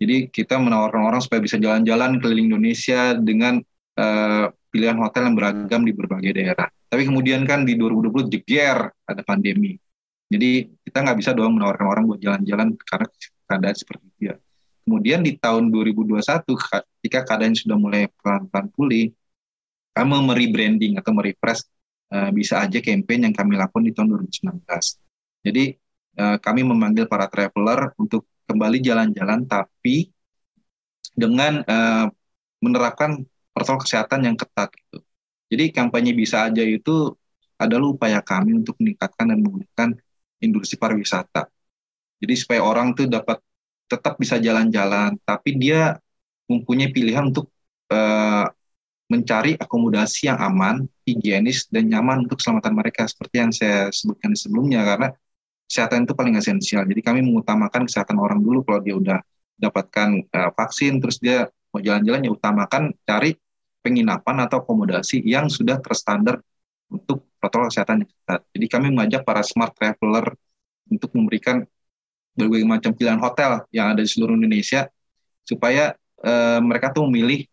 [0.00, 3.60] Jadi kita menawarkan orang supaya bisa jalan-jalan keliling Indonesia dengan
[4.00, 6.70] uh, pilihan hotel yang beragam di berbagai daerah.
[6.86, 9.74] Tapi kemudian kan di 2020 jeger ada pandemi.
[10.30, 13.06] Jadi kita nggak bisa doang menawarkan orang buat jalan-jalan karena
[13.50, 14.36] keadaan seperti itu ya.
[14.86, 19.10] Kemudian di tahun 2021 ketika keadaan sudah mulai pelan-pelan pulih,
[19.90, 21.66] kami merebranding atau merefresh
[22.14, 24.62] uh, bisa aja campaign yang kami lakukan di tahun 2019.
[25.46, 25.64] Jadi
[26.18, 30.10] uh, kami memanggil para traveler untuk kembali jalan-jalan tapi
[31.14, 32.06] dengan uh,
[32.62, 34.98] menerapkan protokol kesehatan yang ketat gitu.
[35.50, 37.10] Jadi kampanye bisa aja itu
[37.60, 39.88] adalah upaya kami untuk meningkatkan dan memulihkan
[40.40, 41.50] industri pariwisata.
[42.20, 43.40] Jadi supaya orang tuh dapat
[43.90, 45.98] tetap bisa jalan-jalan, tapi dia
[46.46, 47.50] mempunyai pilihan untuk
[47.90, 48.46] uh,
[49.10, 53.10] mencari akomodasi yang aman, higienis, dan nyaman untuk keselamatan mereka.
[53.10, 55.08] Seperti yang saya sebutkan sebelumnya, karena
[55.66, 56.86] kesehatan itu paling esensial.
[56.86, 59.18] Jadi kami mengutamakan kesehatan orang dulu kalau dia udah
[59.58, 63.38] dapatkan uh, vaksin, terus dia mau jalan-jalan ya utamakan cari
[63.80, 66.42] penginapan atau akomodasi yang sudah terstandar
[66.90, 68.42] untuk protokol kesehatan yang.
[68.52, 70.34] Jadi kami mengajak para smart traveler
[70.90, 71.64] untuk memberikan
[72.34, 74.90] berbagai macam pilihan hotel yang ada di seluruh Indonesia
[75.46, 77.46] supaya uh, mereka tuh memilih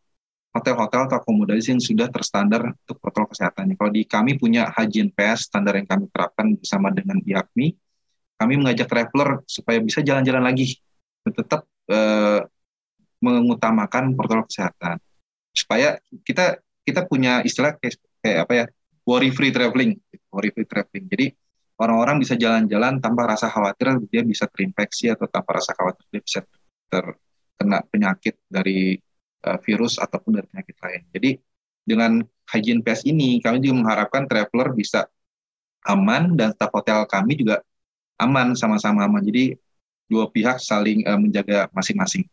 [0.58, 3.78] hotel-hotel atau akomodasi yang sudah terstandar untuk protokol kesehatan.
[3.78, 7.68] Kalau di kami punya Hajin PS standar yang kami terapkan bersama dengan IAPMI,
[8.42, 10.82] kami mengajak traveler supaya bisa jalan-jalan lagi,
[11.26, 12.42] tetap uh,
[13.24, 15.02] mengutamakan protokol kesehatan.
[15.54, 18.66] Supaya kita kita punya istilah kayak, kayak apa ya,
[19.04, 19.98] worry free traveling,
[20.32, 21.06] worry free traveling.
[21.10, 21.26] Jadi
[21.78, 26.40] orang-orang bisa jalan-jalan tanpa rasa khawatir dia bisa terinfeksi atau tanpa rasa khawatir dia bisa
[26.90, 28.98] terkena penyakit dari
[29.46, 31.02] uh, virus ataupun dari penyakit lain.
[31.14, 31.30] Jadi
[31.88, 32.12] dengan
[32.52, 35.08] hygiene pass ini kami juga mengharapkan traveler bisa
[35.88, 37.64] aman dan staf hotel kami juga
[38.20, 39.24] aman sama-sama aman.
[39.24, 39.56] Jadi
[40.08, 42.26] dua pihak saling uh, menjaga masing-masing.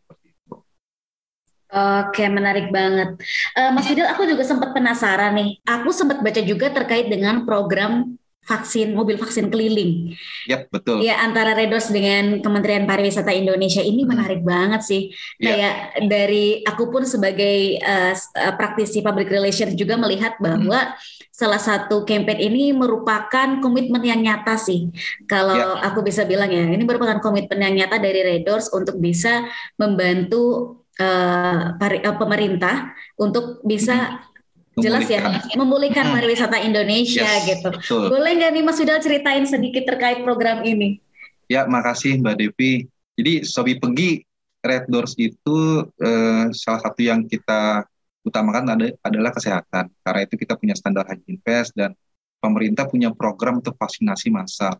[1.65, 3.17] Oke, menarik banget.
[3.57, 5.59] Uh, Mas Fidel, aku juga sempat penasaran nih.
[5.65, 10.13] Aku sempat baca juga terkait dengan program vaksin mobil vaksin keliling.
[10.45, 11.01] Yap, betul.
[11.01, 14.09] Ya antara Redos dengan Kementerian Pariwisata Indonesia ini hmm.
[14.09, 15.01] menarik banget sih.
[15.41, 15.41] Yep.
[15.41, 15.75] Kayak
[16.05, 18.13] dari aku pun sebagai uh,
[18.53, 20.95] praktisi public relation juga melihat bahwa hmm.
[21.33, 24.93] salah satu campaign ini merupakan komitmen yang nyata sih.
[25.25, 25.89] Kalau yep.
[25.91, 29.49] aku bisa bilang ya, ini merupakan komitmen yang nyata dari Redos untuk bisa
[29.81, 34.33] membantu uh, pemerintah untuk bisa hmm
[34.75, 35.23] jelas ya
[35.55, 36.13] memulihkan hmm.
[36.19, 37.69] pariwisata Indonesia yes, gitu.
[37.71, 38.11] Betul.
[38.11, 40.99] Boleh nggak nih Mas Widal ceritain sedikit terkait program ini?
[41.47, 42.83] Ya, makasih Mbak Devi.
[43.15, 44.19] Jadi Sobi Pegi
[44.59, 47.87] Red Doors itu eh, salah satu yang kita
[48.25, 49.87] utamakan ada, adalah kesehatan.
[50.03, 51.95] Karena itu kita punya standar hygiene pass dan
[52.43, 54.75] pemerintah punya program untuk vaksinasi massal.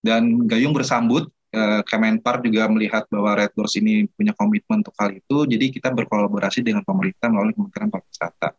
[0.00, 5.16] Dan Gayung bersambut eh, Kemenpar juga melihat bahwa Red Doors ini punya komitmen untuk hal
[5.16, 8.52] itu, jadi kita berkolaborasi dengan pemerintah melalui Kementerian Pariwisata.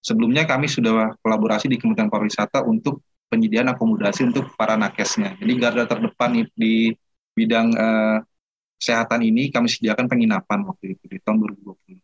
[0.00, 5.38] Sebelumnya kami sudah kolaborasi di Kementerian Pariwisata untuk penyediaan akomodasi untuk para nakesnya.
[5.38, 6.94] Jadi garda terdepan di
[7.36, 8.18] bidang uh,
[8.80, 12.00] kesehatan ini kami sediakan penginapan waktu itu di tahun 2020.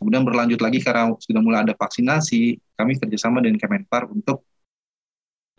[0.00, 4.48] Kemudian berlanjut lagi karena sudah mulai ada vaksinasi, kami kerjasama dengan Kemenpar untuk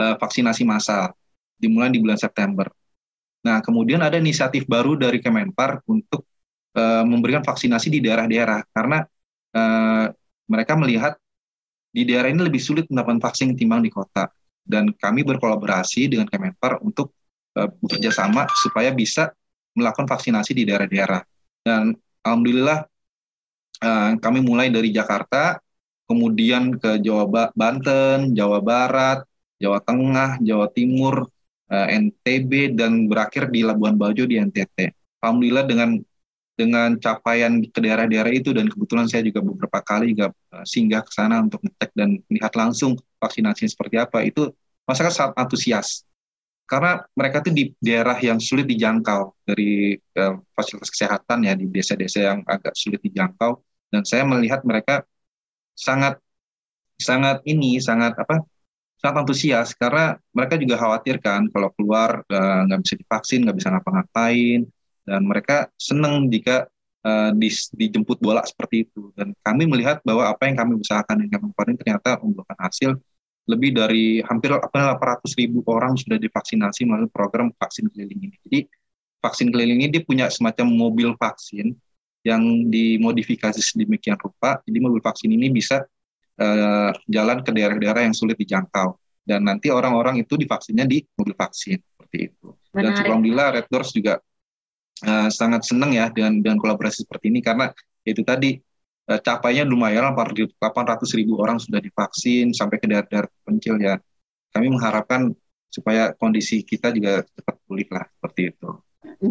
[0.02, 1.14] uh, vaksinasi massal
[1.62, 2.66] dimulai di bulan September.
[3.42, 6.26] Nah, kemudian ada inisiatif baru dari Kemenpar untuk
[6.78, 9.02] uh, memberikan vaksinasi di daerah-daerah karena
[9.58, 10.06] uh,
[10.46, 11.18] mereka melihat
[11.92, 14.30] di daerah ini lebih sulit mendapatkan vaksin ketimbang di kota.
[14.62, 17.18] Dan kami berkolaborasi dengan Kemenpar untuk
[17.58, 19.34] uh, bekerja sama supaya bisa
[19.74, 21.26] melakukan vaksinasi di daerah-daerah.
[21.66, 22.86] Dan alhamdulillah
[23.82, 25.58] uh, kami mulai dari Jakarta,
[26.06, 29.26] kemudian ke Jawa ba Banten, Jawa Barat,
[29.58, 31.26] Jawa Tengah, Jawa Timur,
[31.72, 34.92] uh, eh, NTB dan berakhir di Labuan Bajo di NTT.
[35.24, 35.90] Alhamdulillah dengan
[36.60, 41.12] dengan capaian ke daerah-daerah itu dan kebetulan saya juga beberapa kali juga uh, singgah ke
[41.16, 44.52] sana untuk ngecek dan melihat langsung vaksinasi seperti apa itu
[44.86, 46.04] masyarakat sangat antusias
[46.68, 52.20] karena mereka itu di daerah yang sulit dijangkau dari uh, fasilitas kesehatan ya di desa-desa
[52.20, 53.58] yang agak sulit dijangkau
[53.90, 55.04] dan saya melihat mereka
[55.74, 56.20] sangat
[57.02, 58.46] sangat ini sangat apa
[59.02, 63.58] sangat antusias karena mereka juga khawatir kan kalau keluar eh, nggak uh, bisa divaksin nggak
[63.58, 64.62] bisa ngapa-ngapain
[65.02, 66.70] dan mereka senang jika
[67.02, 71.50] uh, di, dijemput bola seperti itu dan kami melihat bahwa apa yang kami usahakan dengan
[71.50, 72.94] kemarin ternyata membuahkan hasil
[73.50, 78.38] lebih dari hampir 800 ribu orang sudah divaksinasi melalui program vaksin keliling ini.
[78.46, 78.60] Jadi
[79.18, 81.74] vaksin keliling ini dia punya semacam mobil vaksin
[82.22, 84.62] yang dimodifikasi sedemikian rupa.
[84.64, 85.82] Jadi mobil vaksin ini bisa
[86.42, 91.78] uh, jalan ke daerah-daerah yang sulit dijangkau dan nanti orang-orang itu divaksinnya di mobil vaksin
[91.78, 92.58] seperti itu.
[92.74, 94.18] Dan alhamdulillah Red Doors juga
[95.06, 97.70] uh, sangat senang ya dengan dengan kolaborasi seperti ini karena
[98.02, 98.58] itu tadi
[99.12, 100.58] uh, capainya lumayan 800
[101.14, 104.02] ribu orang sudah divaksin sampai ke daerah-daerah pencil ya.
[104.52, 105.32] Kami mengharapkan
[105.72, 108.70] supaya kondisi kita juga cepat pulih lah seperti itu.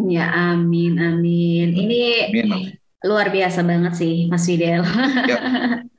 [0.09, 1.67] Ya amin amin.
[1.77, 2.01] Ini
[2.33, 2.73] amin, amin.
[3.05, 4.81] luar biasa banget sih Mas Fidel.
[5.29, 5.37] Ya.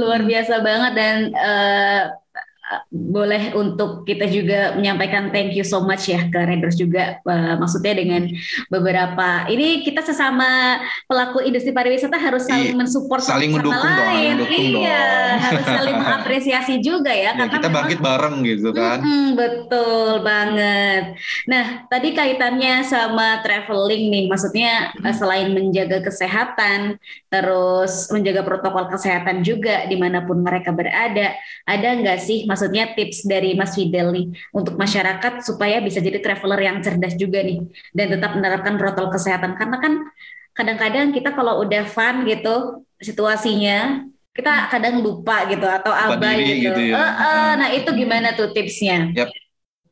[0.00, 2.02] luar biasa banget dan uh,
[2.88, 7.94] boleh untuk kita juga menyampaikan thank you so much ya ke Reders juga uh, maksudnya
[7.98, 8.22] dengan
[8.72, 14.34] beberapa ini kita sesama pelaku industri pariwisata harus saling mensupport saling sama mendukung lain.
[14.40, 15.06] dong, iya
[15.36, 18.98] harus saling mengapresiasi juga ya, ya karena kita bangkit bareng gitu kan.
[19.02, 21.04] Mm, betul banget.
[21.50, 25.12] Nah tadi kaitannya sama traveling nih maksudnya hmm.
[25.12, 26.96] selain menjaga kesehatan
[27.28, 31.34] terus menjaga protokol kesehatan juga di mana pun mereka berada
[31.68, 36.22] ada nggak sih mas maksudnya tips dari Mas Fidel nih untuk masyarakat supaya bisa jadi
[36.22, 37.58] traveler yang cerdas juga nih
[37.90, 40.06] dan tetap menerapkan protokol kesehatan karena kan
[40.54, 46.70] kadang-kadang kita kalau udah fun gitu situasinya kita kadang lupa gitu atau abai gitu.
[46.70, 47.02] gitu ya.
[47.02, 49.10] uh, uh, nah itu gimana tuh tipsnya?
[49.10, 49.28] Yep.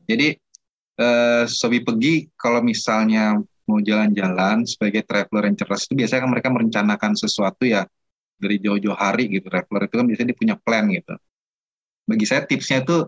[0.07, 0.27] Jadi
[0.95, 3.35] uh, Sobi pergi kalau misalnya
[3.67, 7.83] mau jalan-jalan sebagai traveler yang cerdas itu biasanya kan mereka merencanakan sesuatu ya
[8.39, 9.51] dari jauh-jauh hari gitu.
[9.51, 11.19] Traveler itu kan biasanya dia punya plan gitu.
[12.11, 13.07] Bagi saya tipsnya itu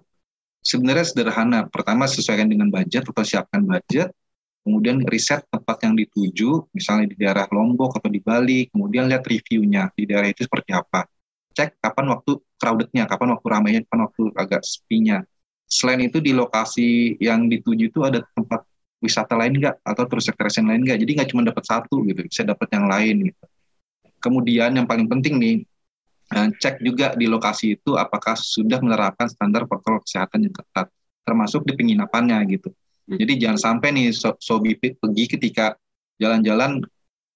[0.64, 1.68] sebenarnya sederhana.
[1.68, 4.16] Pertama sesuaikan dengan budget atau siapkan budget.
[4.64, 8.72] Kemudian riset tempat yang dituju, misalnya di daerah Lombok atau di Bali.
[8.72, 11.04] Kemudian lihat reviewnya di daerah itu seperti apa.
[11.52, 15.20] Cek kapan waktu crowdednya, kapan waktu ramainya, kapan waktu agak sepinya.
[15.68, 18.64] Selain itu di lokasi yang dituju itu ada tempat
[19.04, 20.96] wisata lain nggak atau terus attraction lain nggak.
[21.04, 23.44] Jadi nggak cuma dapat satu gitu, bisa dapat yang lain gitu.
[24.24, 25.56] Kemudian yang paling penting nih,
[26.34, 30.90] cek juga di lokasi itu apakah sudah menerapkan standar protokol kesehatan yang ketat,
[31.22, 32.74] termasuk di penginapannya gitu.
[33.06, 33.20] Hmm.
[33.20, 35.76] Jadi jangan sampai nih so sobi pergi ketika
[36.18, 36.82] jalan-jalan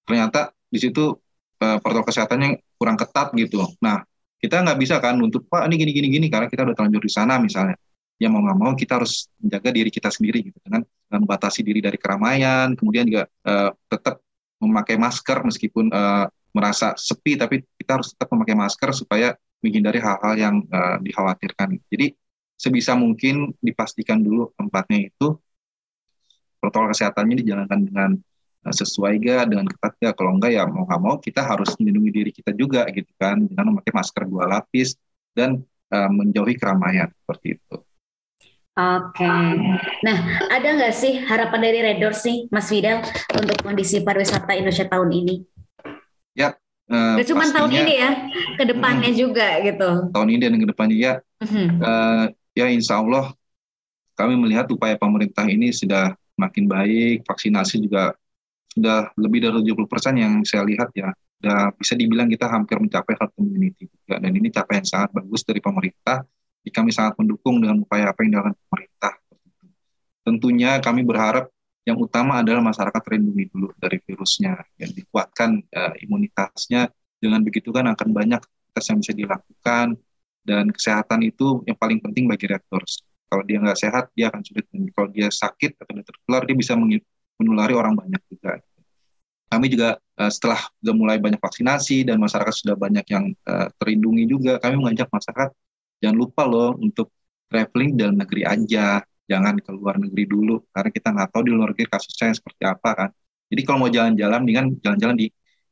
[0.08, 1.14] ternyata di situ
[1.60, 3.60] uh, protokol kesehatannya kurang ketat gitu.
[3.84, 4.02] Nah
[4.38, 7.12] kita nggak bisa kan untuk pak ini gini gini gini karena kita udah terlanjur di
[7.12, 7.76] sana misalnya.
[8.18, 11.94] Ya mau nggak mau kita harus menjaga diri kita sendiri gitu dengan membatasi diri dari
[11.94, 14.18] keramaian, kemudian juga uh, tetap
[14.58, 20.34] memakai masker meskipun uh, merasa sepi tapi kita harus tetap memakai masker supaya menghindari hal-hal
[20.38, 21.78] yang uh, dikhawatirkan.
[21.90, 22.14] Jadi
[22.58, 25.38] sebisa mungkin dipastikan dulu tempatnya itu
[26.58, 28.10] protokol kesehatannya dijalankan dengan
[28.66, 32.10] uh, sesuai ga dengan ketat ga kalau enggak ya mau nggak mau kita harus melindungi
[32.10, 34.98] diri kita juga gitu kan dengan memakai masker dua lapis
[35.34, 35.62] dan
[35.94, 37.76] uh, menjauhi keramaian seperti itu.
[38.78, 39.26] Oke,
[40.06, 40.18] nah
[40.54, 43.02] ada nggak sih harapan dari Redor sih, Mas Vidal,
[43.34, 45.57] untuk kondisi pariwisata Indonesia tahun ini?
[46.38, 46.54] Ya.
[46.88, 48.10] Uh, cuma tahun ini ya,
[48.56, 50.08] ke depannya hmm, juga gitu.
[50.08, 51.68] Tahun ini dan ke depannya ya, hmm.
[51.84, 52.24] uh,
[52.56, 53.36] ya Insya Allah
[54.16, 58.16] kami melihat upaya pemerintah ini sudah makin baik, vaksinasi juga
[58.72, 63.14] sudah lebih dari 70 persen yang saya lihat ya, sudah bisa dibilang kita hampir mencapai
[63.20, 64.16] herd immunity juga.
[64.22, 66.24] Dan ini capaian sangat bagus dari pemerintah.
[66.64, 69.12] Jadi kami sangat mendukung dengan upaya apa yang dilakukan pemerintah.
[70.24, 71.52] Tentunya kami berharap
[71.88, 76.92] yang utama adalah masyarakat terlindungi dulu dari virusnya, yang dikuatkan uh, imunitasnya.
[77.16, 78.44] Dengan begitu kan akan banyak
[78.76, 79.96] tes yang bisa dilakukan
[80.44, 83.00] dan kesehatan itu yang paling penting bagi rektors.
[83.32, 84.68] Kalau dia nggak sehat, dia akan sulit.
[84.68, 86.76] Dan kalau dia sakit atau dia tertular, dia bisa
[87.40, 88.60] menulari orang banyak juga.
[89.48, 94.28] Kami juga uh, setelah sudah mulai banyak vaksinasi dan masyarakat sudah banyak yang uh, terlindungi
[94.28, 95.56] juga, kami mengajak masyarakat
[96.04, 97.08] jangan lupa loh untuk
[97.48, 101.76] traveling dalam negeri aja jangan ke luar negeri dulu karena kita nggak tahu di luar
[101.76, 103.10] negeri kasusnya seperti apa kan.
[103.48, 105.26] Jadi kalau mau jalan-jalan dengan jalan-jalan di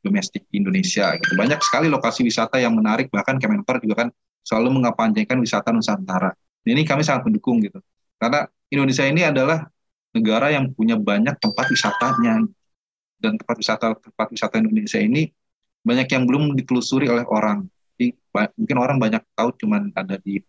[0.05, 1.35] domestik Indonesia gitu.
[1.35, 4.09] Banyak sekali lokasi wisata yang menarik bahkan Kemenpar juga kan
[4.47, 6.31] selalu mengapanjangkan wisata Nusantara.
[6.63, 7.83] Ini kami sangat mendukung gitu.
[8.21, 9.67] Karena Indonesia ini adalah
[10.15, 12.47] negara yang punya banyak tempat wisatanya
[13.21, 15.29] dan tempat wisata tempat wisata Indonesia ini
[15.87, 17.67] banyak yang belum ditelusuri oleh orang.
[17.95, 18.13] Jadi,
[18.59, 20.43] mungkin orang banyak tahu cuman ada di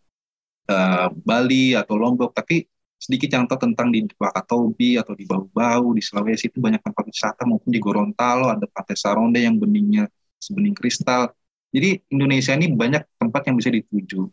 [0.68, 2.66] uh, Bali atau Lombok, tapi
[2.98, 7.70] sedikit tahu tentang di Wakatobi atau di Bau-Bau, di Sulawesi itu banyak tempat wisata maupun
[7.70, 10.10] di Gorontalo ada Pantai Saronde yang beningnya
[10.42, 11.30] sebening kristal.
[11.70, 14.26] Jadi Indonesia ini banyak tempat yang bisa dituju.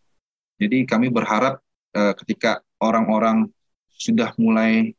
[0.56, 1.60] Jadi kami berharap
[1.92, 3.52] uh, ketika orang-orang
[3.92, 4.96] sudah mulai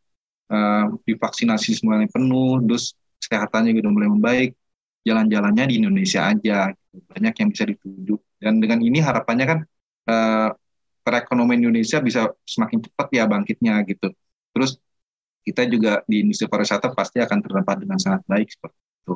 [0.54, 4.50] uh, divaksinasi semuanya penuh, terus kesehatannya sudah mulai membaik,
[5.08, 6.70] jalan-jalannya di Indonesia aja.
[6.94, 8.16] Banyak yang bisa dituju.
[8.38, 9.60] Dan dengan ini harapannya kan
[10.12, 10.50] uh,
[11.06, 14.10] perekonomian Indonesia bisa semakin cepat ya bangkitnya gitu.
[14.50, 14.82] Terus
[15.46, 18.74] kita juga di industri pariwisata pasti akan terdapat dengan sangat baik seperti
[19.06, 19.16] itu.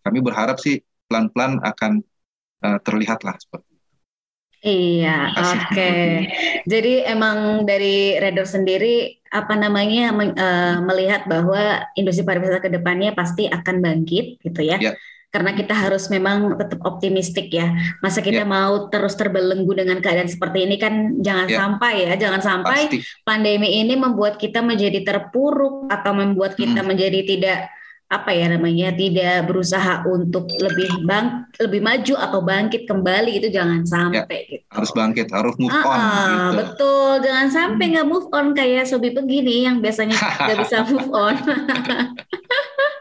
[0.00, 2.00] Kami berharap sih pelan-pelan akan
[2.64, 3.80] uh, terlihat lah seperti itu.
[4.62, 5.68] Iya, oke.
[5.68, 6.06] Okay.
[6.64, 13.52] Jadi emang dari Redor sendiri apa namanya uh, melihat bahwa industri pariwisata ke depannya pasti
[13.52, 14.80] akan bangkit gitu ya.
[14.80, 14.96] Yeah
[15.32, 17.72] karena kita harus memang tetap optimistik ya.
[18.04, 18.52] Masa kita yeah.
[18.52, 21.58] mau terus terbelenggu dengan keadaan seperti ini kan jangan yeah.
[21.58, 23.00] sampai ya, jangan sampai Pasti.
[23.24, 26.88] pandemi ini membuat kita menjadi terpuruk atau membuat kita hmm.
[26.88, 27.58] menjadi tidak
[28.12, 33.88] apa ya namanya tidak berusaha untuk lebih bang lebih maju atau bangkit kembali itu jangan
[33.88, 34.64] sampai ya, gitu.
[34.68, 36.56] harus bangkit harus move on gitu.
[36.60, 40.12] betul jangan sampai nggak move on kayak Sobi begini yang biasanya
[40.44, 41.40] nggak bisa move on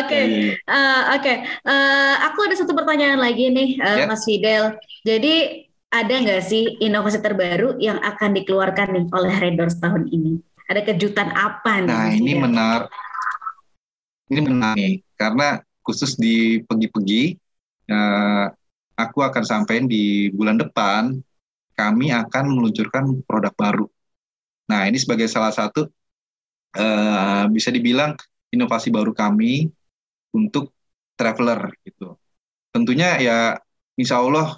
[0.00, 0.20] Oke,
[0.64, 1.32] uh, oke.
[1.62, 4.08] Uh, aku ada satu pertanyaan lagi nih, uh, eh, yeah.
[4.08, 4.64] Mas Fidel.
[5.04, 5.34] Jadi
[5.92, 10.40] ada nggak sih inovasi terbaru yang akan dikeluarkan nih oleh Redors tahun ini?
[10.66, 11.92] Ada kejutan apa nih?
[11.92, 12.90] Nah, ini menarik.
[14.26, 17.38] Ini menarik karena khusus di pegi-pegi,
[17.92, 18.50] uh,
[18.98, 21.14] aku akan sampaikan di bulan depan
[21.76, 23.86] kami akan meluncurkan produk baru.
[24.66, 25.86] Nah, ini sebagai salah satu
[26.74, 28.16] uh, bisa dibilang
[28.56, 29.68] inovasi baru kami
[30.32, 30.72] untuk
[31.16, 32.16] traveler gitu.
[32.72, 33.38] Tentunya ya
[33.96, 34.56] insya Allah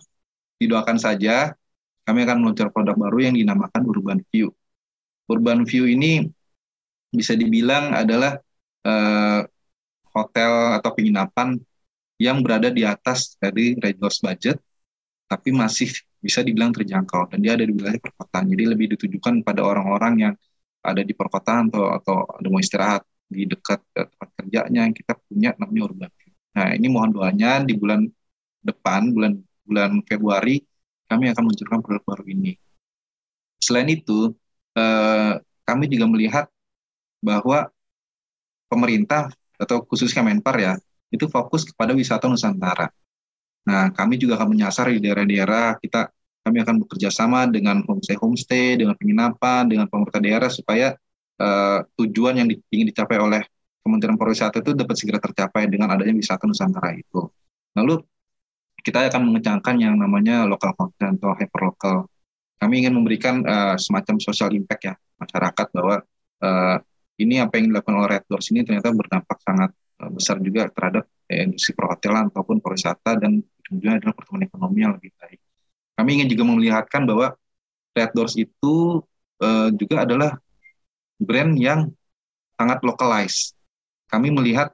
[0.58, 1.54] didoakan saja
[2.02, 4.50] kami akan meluncur produk baru yang dinamakan Urban View.
[5.28, 6.24] Urban View ini
[7.12, 8.40] bisa dibilang adalah
[8.88, 9.44] uh,
[10.16, 11.60] hotel atau penginapan
[12.18, 14.58] yang berada di atas dari resource budget,
[15.30, 18.50] tapi masih bisa dibilang terjangkau dan dia ada di wilayah perkotaan.
[18.50, 20.34] Jadi lebih ditujukan pada orang-orang yang
[20.82, 25.52] ada di perkotaan atau atau ada mau istirahat di dekat tempat kerjanya yang kita punya
[25.60, 26.10] namanya urban.
[26.56, 28.08] Nah ini mohon doanya di bulan
[28.64, 29.32] depan bulan
[29.68, 30.64] bulan Februari
[31.08, 32.52] kami akan meluncurkan produk baru ini.
[33.60, 34.32] Selain itu
[34.76, 35.32] eh,
[35.68, 36.46] kami juga melihat
[37.20, 37.68] bahwa
[38.68, 40.74] pemerintah atau khususnya Menpar ya
[41.12, 42.88] itu fokus kepada wisata Nusantara.
[43.68, 46.08] Nah, kami juga akan menyasar di daerah-daerah kita
[46.40, 50.96] kami akan bekerja sama dengan homestay homestay, dengan penginapan, dengan pemerintah daerah supaya
[51.38, 53.42] uh, tujuan yang ingin dicapai oleh
[53.82, 57.24] Kementerian Pariwisata itu dapat segera tercapai dengan adanya wisata Nusantara itu.
[57.72, 58.04] Lalu
[58.84, 61.96] kita akan mengencangkan yang namanya local content atau hyperlocal.
[62.58, 65.96] Kami ingin memberikan uh, semacam social impact ya masyarakat bahwa
[66.42, 66.76] uh,
[67.18, 71.42] ini apa yang dilakukan oleh Red Doors ini ternyata berdampak sangat besar juga terhadap eh,
[71.42, 75.40] industri perhotelan ataupun pariwisata dan ujungnya adalah pertumbuhan ekonomi yang lebih baik.
[75.98, 77.34] Kami ingin juga melihatkan bahwa
[77.90, 79.02] Red Doors itu
[79.42, 80.38] uh, juga adalah
[81.18, 81.90] brand yang
[82.58, 83.54] sangat localized.
[84.08, 84.72] Kami melihat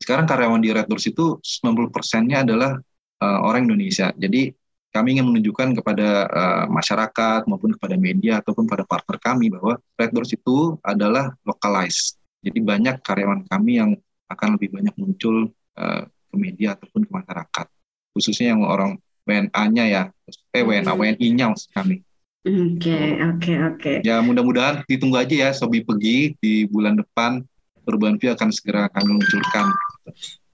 [0.00, 2.76] sekarang karyawan di Red Doors itu 90 persennya adalah
[3.22, 4.12] uh, orang Indonesia.
[4.16, 4.52] Jadi
[4.90, 10.10] kami ingin menunjukkan kepada uh, masyarakat maupun kepada media ataupun pada partner kami bahwa Red
[10.10, 12.18] Doors itu adalah localized.
[12.40, 13.90] Jadi banyak karyawan kami yang
[14.30, 17.66] akan lebih banyak muncul uh, ke media ataupun ke masyarakat
[18.14, 20.02] khususnya yang orang WNA-nya ya,
[20.50, 22.02] eh WNA, WNI-nya maksud kami.
[22.40, 23.92] Oke, oke, oke.
[24.00, 27.44] Ya mudah-mudahan ditunggu aja ya Sobi pergi di bulan depan
[27.84, 29.68] Urban View akan segera kami luncurkan.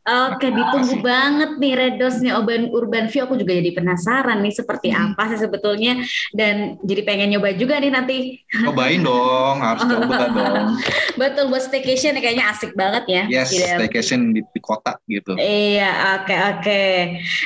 [0.07, 3.27] Oke, ditunggu banget nih redosnya Urban Urban View.
[3.27, 5.19] Aku juga jadi penasaran nih seperti hmm.
[5.19, 5.99] apa sih sebetulnya
[6.31, 8.38] dan jadi pengen nyoba juga nih nanti.
[8.47, 10.79] Cobain dong, harus coba dong.
[11.19, 13.23] Betul buat staycation kayaknya asik banget ya.
[13.27, 15.35] Yes, staycation di, di kota gitu.
[15.35, 16.62] Iya, oke okay, oke.
[16.62, 16.95] Okay.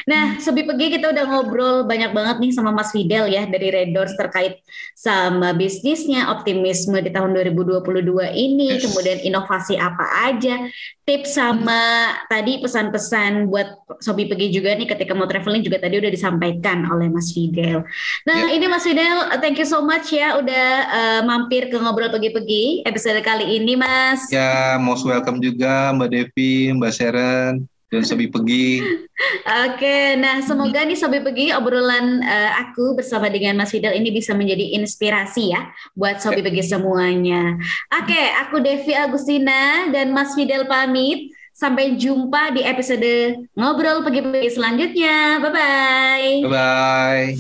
[0.05, 0.69] Nah, hmm.
[0.71, 4.61] Pegi kita udah ngobrol banyak banget nih sama Mas Fidel ya dari Red Doors terkait
[4.93, 7.89] sama bisnisnya, optimisme di tahun 2022
[8.37, 8.85] ini, yes.
[8.85, 10.61] kemudian inovasi apa aja,
[11.09, 12.29] tips sama hmm.
[12.31, 16.83] tadi tadi pesan-pesan buat Sobi pergi juga nih ketika mau traveling juga tadi udah disampaikan
[16.91, 17.87] oleh Mas Fidel.
[18.27, 18.59] Nah yeah.
[18.59, 23.23] ini Mas Fidel, thank you so much ya udah uh, mampir ke ngobrol pergi-pergi episode
[23.23, 24.27] kali ini Mas.
[24.35, 28.83] Ya, most welcome juga Mbak Devi, Mbak Sharon dan Sobi Pegi.
[29.71, 34.35] Oke, nah semoga nih Sobi Pegi obrolan uh, aku bersama dengan Mas Fidel ini bisa
[34.35, 36.51] menjadi inspirasi ya buat Sobi ya.
[36.51, 37.55] Pegi semuanya.
[37.95, 41.39] Oke, aku Devi Agustina dan Mas Fidel pamit.
[41.61, 45.45] Sampai jumpa di episode ngobrol pagi-pagi selanjutnya.
[45.45, 46.49] Bye-bye.
[46.49, 47.37] Bye-bye.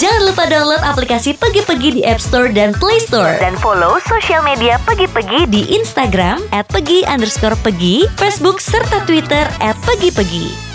[0.00, 3.36] Jangan lupa download aplikasi Pagi-Pagi di App Store dan Play Store.
[3.36, 9.76] Dan follow sosial media Pagi-Pagi di Instagram at pegi underscore pegi, Facebook, serta Twitter at
[9.84, 10.69] pegi-pegi.